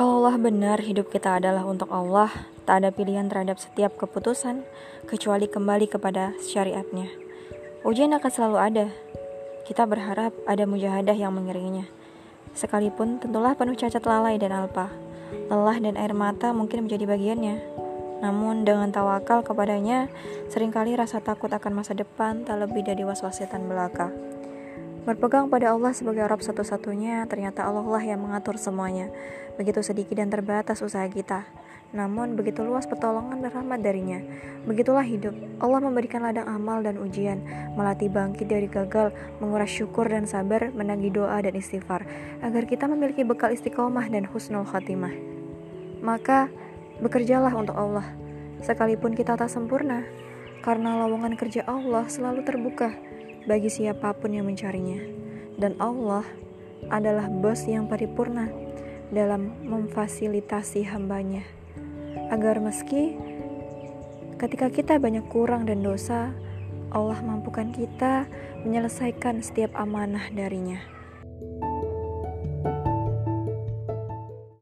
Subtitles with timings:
[0.00, 2.32] Kalaulah benar hidup kita adalah untuk Allah,
[2.64, 4.64] tak ada pilihan terhadap setiap keputusan,
[5.04, 7.04] kecuali kembali kepada syariatnya.
[7.84, 8.86] Ujian akan selalu ada.
[9.68, 11.84] Kita berharap ada mujahadah yang mengiringinya.
[12.56, 14.88] Sekalipun tentulah penuh cacat lalai dan alpa.
[15.52, 17.60] Lelah dan air mata mungkin menjadi bagiannya.
[18.24, 20.08] Namun dengan tawakal kepadanya,
[20.48, 24.08] sering kali rasa takut akan masa depan tak lebih dari was-was setan belaka.
[25.10, 29.10] Berpegang pada Allah sebagai Rob satu-satunya, ternyata Allah lah yang mengatur semuanya.
[29.58, 31.50] Begitu sedikit dan terbatas usaha kita.
[31.90, 34.22] Namun begitu luas pertolongan dan rahmat darinya.
[34.70, 35.34] Begitulah hidup.
[35.58, 37.42] Allah memberikan ladang amal dan ujian,
[37.74, 39.10] melatih bangkit dari gagal,
[39.42, 42.06] menguras syukur dan sabar, menagih doa dan istighfar,
[42.38, 45.10] agar kita memiliki bekal istiqomah dan husnul khatimah.
[46.06, 46.46] Maka,
[47.02, 48.06] bekerjalah untuk Allah,
[48.62, 50.06] sekalipun kita tak sempurna,
[50.62, 53.10] karena lowongan kerja Allah selalu terbuka
[53.48, 55.00] bagi siapa pun yang mencarinya.
[55.60, 56.24] Dan Allah
[56.88, 58.48] adalah bos yang paripurna
[59.12, 61.44] dalam memfasilitasi hambanya.
[62.32, 63.18] Agar meski
[64.40, 66.32] ketika kita banyak kurang dan dosa,
[66.90, 68.26] Allah mampukan kita
[68.64, 70.80] menyelesaikan setiap amanah darinya.